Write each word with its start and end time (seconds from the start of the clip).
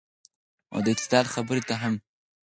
نو 0.69 0.77
د 0.85 0.87
اعتدال 0.93 1.25
خبرې 1.33 1.61
ته 1.69 1.75
هم 1.81 1.93